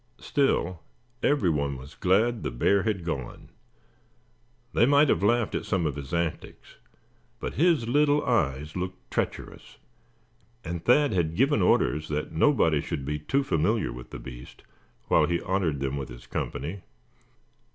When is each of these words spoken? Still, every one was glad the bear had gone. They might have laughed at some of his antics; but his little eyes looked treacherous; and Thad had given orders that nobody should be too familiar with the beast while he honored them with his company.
Still, 0.17 0.81
every 1.21 1.51
one 1.51 1.77
was 1.77 1.93
glad 1.93 2.41
the 2.41 2.49
bear 2.49 2.81
had 2.81 3.05
gone. 3.05 3.49
They 4.73 4.87
might 4.87 5.09
have 5.09 5.21
laughed 5.21 5.53
at 5.53 5.63
some 5.63 5.85
of 5.85 5.95
his 5.95 6.11
antics; 6.11 6.77
but 7.39 7.53
his 7.53 7.87
little 7.87 8.25
eyes 8.25 8.75
looked 8.75 9.11
treacherous; 9.11 9.77
and 10.63 10.83
Thad 10.83 11.13
had 11.13 11.35
given 11.35 11.61
orders 11.61 12.07
that 12.07 12.31
nobody 12.31 12.81
should 12.81 13.05
be 13.05 13.19
too 13.19 13.43
familiar 13.43 13.93
with 13.93 14.09
the 14.09 14.17
beast 14.17 14.63
while 15.07 15.27
he 15.27 15.39
honored 15.41 15.81
them 15.81 15.97
with 15.97 16.09
his 16.09 16.25
company. 16.25 16.81